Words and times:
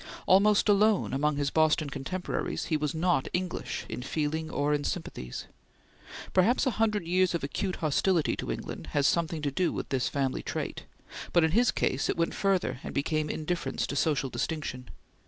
Almost 0.25 0.67
alone 0.67 1.13
among 1.13 1.35
his 1.37 1.51
Boston 1.51 1.87
contemporaries, 1.87 2.65
he 2.65 2.75
was 2.75 2.95
not 2.95 3.27
English 3.33 3.85
in 3.87 4.01
feeling 4.01 4.49
or 4.49 4.73
in 4.73 4.83
sympathies. 4.83 5.45
Perhaps 6.33 6.65
a 6.65 6.71
hundred 6.71 7.05
years 7.05 7.35
of 7.35 7.43
acute 7.43 7.75
hostility 7.75 8.35
to 8.37 8.51
England 8.51 8.87
had 8.93 9.05
something 9.05 9.43
to 9.43 9.51
do 9.51 9.71
with 9.71 9.89
this 9.89 10.09
family 10.09 10.41
trait; 10.41 10.85
but 11.33 11.43
in 11.43 11.51
his 11.51 11.69
case 11.69 12.09
it 12.09 12.17
went 12.17 12.33
further 12.33 12.79
and 12.83 12.95
became 12.95 13.29
indifference 13.29 13.85
to 13.85 13.95
social 13.95 14.31
distinction. 14.31 14.89